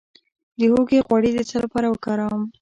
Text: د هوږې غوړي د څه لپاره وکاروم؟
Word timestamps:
د 0.59 0.61
هوږې 0.71 0.99
غوړي 1.07 1.31
د 1.35 1.39
څه 1.49 1.55
لپاره 1.63 1.87
وکاروم؟ 1.89 2.43